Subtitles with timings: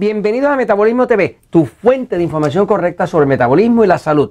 [0.00, 4.30] Bienvenidos a Metabolismo TV, tu fuente de información correcta sobre el metabolismo y la salud.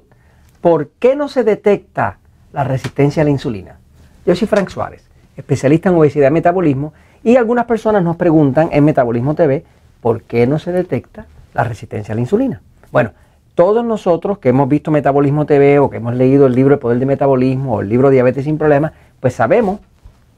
[0.62, 2.20] ¿Por qué no se detecta
[2.54, 3.78] la resistencia a la insulina?
[4.24, 5.04] Yo soy Frank Suárez,
[5.36, 9.62] especialista en obesidad y metabolismo, y algunas personas nos preguntan en Metabolismo TV
[10.00, 12.62] por qué no se detecta la resistencia a la insulina.
[12.90, 13.10] Bueno,
[13.54, 16.98] todos nosotros que hemos visto Metabolismo TV o que hemos leído el libro El Poder
[16.98, 19.80] de Metabolismo o el libro Diabetes sin Problemas, pues sabemos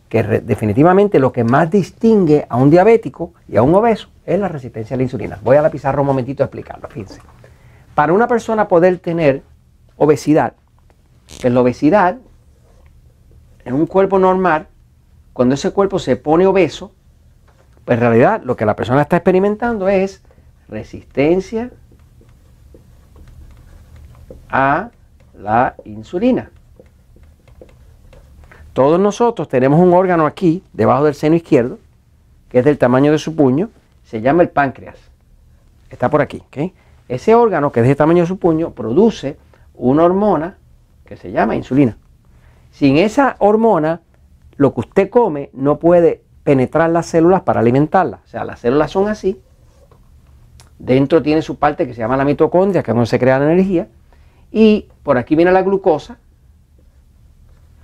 [0.08, 4.48] que definitivamente lo que más distingue a un diabético y a un obeso es la
[4.48, 5.38] resistencia a la insulina.
[5.42, 7.20] Voy a la pizarra un momentito a explicarlo, fíjense.
[7.94, 9.42] Para una persona poder tener
[9.96, 10.54] obesidad,
[11.40, 12.18] pues la obesidad
[13.64, 14.68] en un cuerpo normal,
[15.32, 16.92] cuando ese cuerpo se pone obeso,
[17.84, 20.22] pues en realidad lo que la persona está experimentando es
[20.68, 21.70] resistencia
[24.48, 24.90] a
[25.36, 26.50] la insulina.
[28.72, 31.78] Todos nosotros tenemos un órgano aquí, debajo del seno izquierdo,
[32.48, 33.70] que es del tamaño de su puño,
[34.04, 34.98] se llama el páncreas.
[35.90, 36.42] Está por aquí.
[37.08, 39.36] Ese órgano, que es del tamaño de su puño, produce
[39.74, 40.58] una hormona
[41.04, 41.96] que se llama insulina.
[42.70, 44.00] Sin esa hormona,
[44.56, 48.20] lo que usted come no puede penetrar las células para alimentarlas.
[48.24, 49.40] O sea, las células son así.
[50.78, 53.46] Dentro tiene su parte que se llama la mitocondria, que es donde se crea la
[53.46, 53.88] energía.
[54.52, 56.18] Y por aquí viene la glucosa.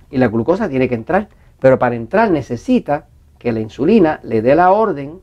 [0.09, 1.29] Y la glucosa tiene que entrar.
[1.59, 3.07] Pero para entrar necesita
[3.39, 5.19] que la insulina le dé la orden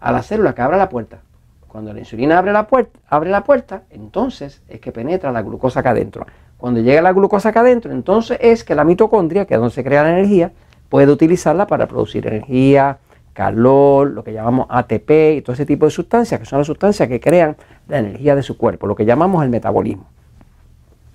[0.00, 1.20] a la célula que abra la puerta.
[1.66, 5.80] Cuando la insulina abre la puerta, abre la puerta, entonces es que penetra la glucosa
[5.80, 6.26] acá adentro.
[6.56, 9.84] Cuando llega la glucosa acá adentro, entonces es que la mitocondria, que es donde se
[9.84, 10.50] crea la energía,
[10.88, 12.98] puede utilizarla para producir energía,
[13.34, 17.08] calor, lo que llamamos ATP y todo ese tipo de sustancias, que son las sustancias
[17.08, 20.06] que crean la energía de su cuerpo, lo que llamamos el metabolismo.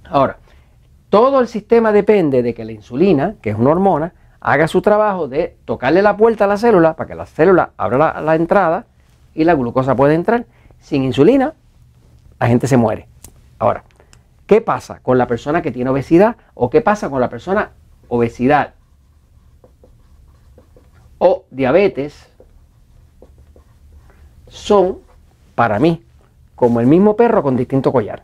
[0.05, 0.37] Ahora,
[1.09, 5.27] todo el sistema depende de que la insulina, que es una hormona, haga su trabajo
[5.27, 8.85] de tocarle la puerta a la célula para que la célula abra la, entrada
[9.33, 10.45] y la glucosa pueda entrar.
[10.79, 11.53] Sin insulina,
[12.39, 13.07] la gente se muere.
[13.57, 13.83] Ahora,
[14.45, 17.71] ¿qué pasa con la persona que tiene obesidad o qué pasa con la persona
[18.09, 18.73] obesidad
[21.17, 22.29] o diabetes?
[24.47, 24.99] Son,
[25.55, 26.03] para mí,
[26.53, 28.23] como el mismo perro con distinto collar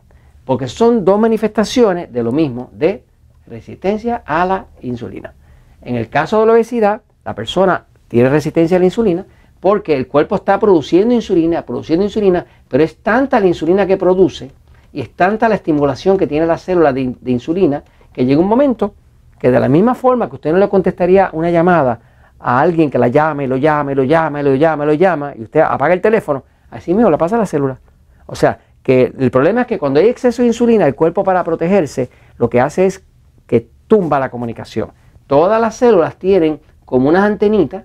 [0.49, 3.03] porque son dos manifestaciones de lo mismo, de
[3.45, 5.35] resistencia a la insulina.
[5.81, 9.25] En el caso de la obesidad, la persona tiene resistencia a la insulina
[9.59, 14.51] porque el cuerpo está produciendo insulina, produciendo insulina, pero es tanta la insulina que produce
[14.93, 18.93] y es tanta la estimulación que tiene la célula de, insulina que llega un momento
[19.37, 21.99] que de la misma forma que usted no le contestaría una llamada
[22.39, 25.59] a alguien que la llame, lo llame, lo llame, lo llame, lo llama, y usted
[25.59, 27.79] apaga el teléfono, así mismo la pasa la célula.
[28.25, 31.43] O sea, que el problema es que cuando hay exceso de insulina, el cuerpo para
[31.43, 33.03] protegerse lo que hace es
[33.45, 34.91] que tumba la comunicación.
[35.29, 37.83] Todas las células tienen como unas antenitas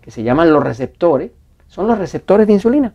[0.00, 1.30] que se llaman los receptores,
[1.68, 2.92] son los receptores de insulina.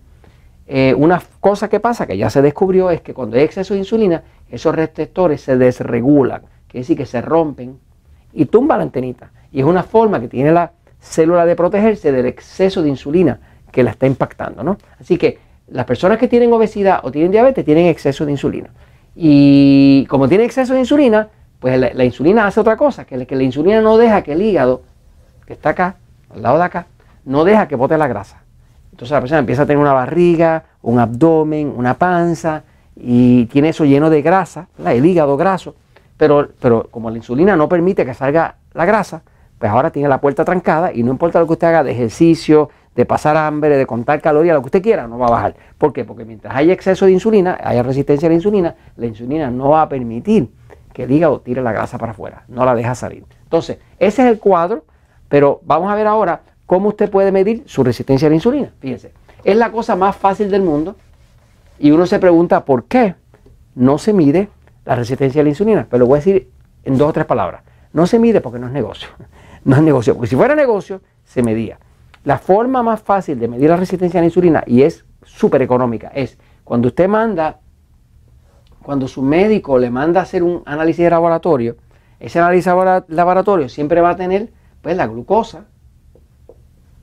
[0.67, 3.79] Eh, una cosa que pasa, que ya se descubrió, es que cuando hay exceso de
[3.79, 7.79] insulina, esos receptores se desregulan, quiere decir que se rompen
[8.33, 9.31] y tumba la antenita.
[9.53, 13.39] Y es una forma que tiene la célula de protegerse del exceso de insulina
[13.72, 14.62] que la está impactando.
[14.62, 14.77] ¿no?
[15.00, 15.39] Así que
[15.69, 18.72] las personas que tienen obesidad o tienen diabetes tienen exceso de insulina.
[19.16, 21.29] Y como tienen exceso de insulina,
[21.60, 24.84] pues la, insulina hace otra cosa, que, que, la insulina no deja que el hígado,
[25.46, 25.96] que está acá,
[26.34, 26.88] al lado de acá,
[27.26, 28.44] no deja que bote la grasa.
[28.92, 32.64] Entonces la persona empieza a tener una barriga, un abdomen, una panza,
[32.96, 35.76] y tiene eso lleno de grasa, el hígado graso,
[36.18, 39.24] pero, pero como la insulina no permite que salga la grasa,
[39.58, 42.70] pues ahora tiene la puerta trancada y no importa lo que usted haga de ejercicio,
[42.96, 45.56] de pasar hambre, de contar calorías, lo que usted quiera, no va a bajar.
[45.78, 46.06] ¿Por qué?
[46.06, 49.84] Porque mientras haya exceso de insulina, haya resistencia a la insulina, la insulina no va
[49.84, 50.50] a permitir
[50.95, 53.25] que el hígado tire la grasa para afuera, no la deja salir.
[53.44, 54.85] Entonces, ese es el cuadro,
[55.28, 58.72] pero vamos a ver ahora cómo usted puede medir su resistencia a la insulina.
[58.79, 59.11] Fíjense,
[59.44, 60.95] es la cosa más fácil del mundo
[61.77, 63.15] y uno se pregunta por qué
[63.75, 64.47] no se mide
[64.86, 65.86] la resistencia a la insulina.
[65.89, 66.50] Pero lo voy a decir
[66.86, 67.63] en dos o tres palabras.
[67.91, 69.09] No se mide porque no es negocio.
[69.65, 71.80] No es negocio, porque si fuera negocio, se medía.
[72.24, 76.12] La forma más fácil de medir la resistencia a la insulina, y es súper económica,
[76.13, 77.62] es cuando usted manda,
[78.86, 81.76] cuando su médico le manda a hacer un análisis de laboratorio,
[82.20, 84.50] ese análisis de laboratorio siempre va a tener
[84.84, 85.66] pues, la glucosa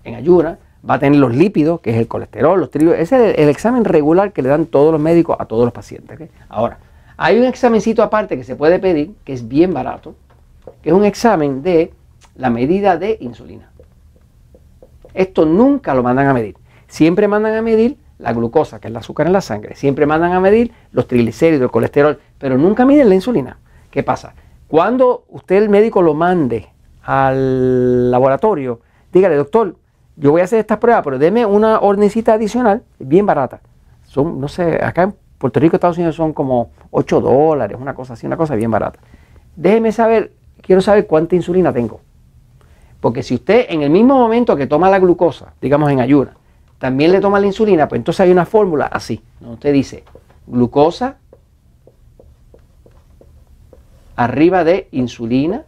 [0.05, 3.03] en ayuna, va a tener los lípidos, que es el colesterol, los triglicéridos.
[3.03, 6.31] Ese es el, examen regular que le dan todos los médicos a todos los pacientes.
[6.49, 6.79] Ahora,
[7.17, 10.15] hay un examencito aparte que se puede pedir, que es bien barato,
[10.83, 11.93] que es un examen de
[12.37, 13.71] la medida de insulina.
[15.15, 16.57] Esto nunca lo mandan a medir.
[16.87, 19.75] Siempre mandan a medir la glucosa, que es el azúcar en la sangre.
[19.75, 23.59] Siempre mandan a medir los triglicéridos, el colesterol, pero nunca miden la insulina.
[23.91, 24.35] ¿Qué pasa?
[24.69, 26.69] Cuando usted el médico lo mande
[27.03, 28.81] al laboratorio,
[29.13, 29.77] dígale, doctor,
[30.17, 33.61] yo voy a hacer esta prueba, pero deme una órdencita adicional, bien barata.
[34.05, 38.15] son, no sé, acá en Puerto Rico, Estados Unidos son como 8 dólares, una cosa
[38.15, 39.01] así, una cosa bien barata.
[39.57, 42.01] Déjeme saber, quiero saber cuánta insulina tengo.
[43.01, 46.37] Porque si usted en el mismo momento que toma la glucosa, digamos en ayuna,
[46.83, 49.23] también le toma la insulina, pues entonces hay una fórmula así.
[49.41, 50.03] Usted dice
[50.49, 51.19] glucosa
[54.17, 55.63] arriba de insulina.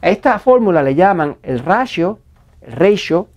[0.00, 2.20] A esta fórmula le llaman el ratio,
[2.62, 3.28] el ratio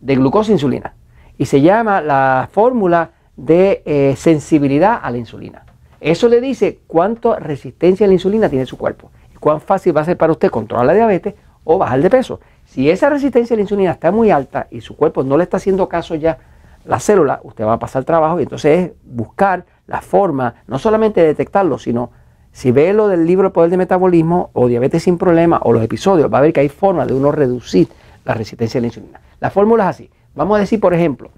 [0.00, 0.94] de glucosa a insulina.
[1.36, 5.66] Y se llama la fórmula de eh, sensibilidad a la insulina.
[6.00, 10.00] Eso le dice cuánta resistencia a la insulina tiene su cuerpo y cuán fácil va
[10.00, 12.40] a ser para usted controlar la diabetes o bajar de peso.
[12.74, 15.58] Si esa resistencia a la insulina está muy alta y su cuerpo no le está
[15.58, 16.38] haciendo caso ya
[16.84, 21.20] la célula, usted va a pasar trabajo y entonces es buscar la forma, no solamente
[21.20, 22.10] de detectarlo, sino
[22.50, 25.84] si ve lo del libro El Poder de Metabolismo o Diabetes sin Problema o los
[25.84, 27.86] episodios, va a ver que hay forma de uno reducir
[28.24, 29.20] la resistencia a la insulina.
[29.38, 30.10] La fórmula es así.
[30.34, 31.30] Vamos a decir, por ejemplo,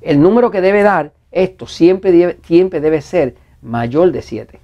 [0.00, 4.58] el número que debe dar esto siempre debe, siempre debe ser mayor de 7.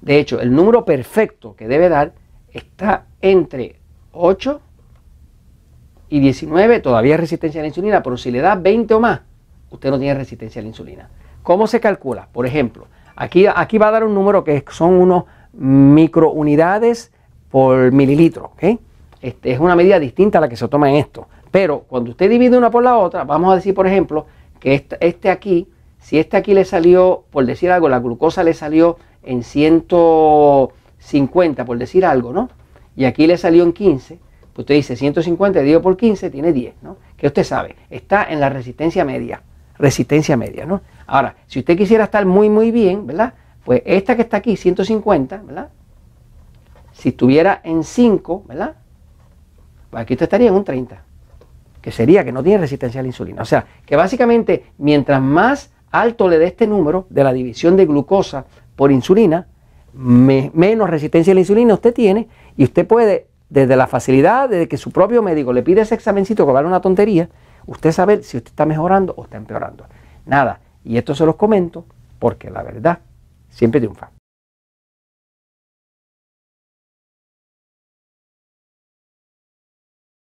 [0.00, 2.12] De hecho, el número perfecto que debe dar
[2.52, 3.79] está entre
[4.12, 4.60] 8
[6.08, 9.20] y 19, todavía es resistencia a la insulina, pero si le da 20 o más,
[9.70, 11.08] usted no tiene resistencia a la insulina.
[11.42, 12.28] ¿Cómo se calcula?
[12.32, 12.86] Por ejemplo,
[13.16, 17.12] aquí, aquí va a dar un número que son unos microunidades
[17.50, 18.52] por mililitro.
[19.22, 21.28] Este, es una medida distinta a la que se toma en esto.
[21.50, 24.24] Pero cuando usted divide una por la otra, vamos a decir, por ejemplo,
[24.60, 25.68] que este, este aquí,
[25.98, 31.78] si este aquí le salió, por decir algo, la glucosa le salió en 150, por
[31.78, 32.48] decir algo, ¿no?
[33.00, 34.18] Y aquí le salió en 15,
[34.52, 36.98] pues usted dice 150 dividido por 15 tiene 10, ¿no?
[37.16, 39.42] Que usted sabe, está en la resistencia media,
[39.78, 40.82] resistencia media, ¿no?
[41.06, 43.32] Ahora, si usted quisiera estar muy, muy bien, ¿verdad?
[43.64, 45.70] Pues esta que está aquí, 150, ¿verdad?
[46.92, 48.76] Si estuviera en 5, ¿verdad?
[49.88, 51.02] Pues aquí usted estaría en un 30
[51.80, 53.40] que sería que no tiene resistencia a la insulina.
[53.40, 57.86] O sea, que básicamente mientras más alto le dé este número de la división de
[57.86, 58.44] glucosa
[58.76, 59.46] por insulina,
[59.94, 64.76] menos resistencia a la insulina usted tiene y usted puede, desde la facilidad de que
[64.76, 67.28] su propio médico le pide ese examencito que vale una tontería,
[67.66, 69.86] usted sabe si usted está mejorando o está empeorando.
[70.26, 71.84] Nada, y esto se los comento
[72.18, 73.00] porque la verdad
[73.48, 74.10] siempre triunfa.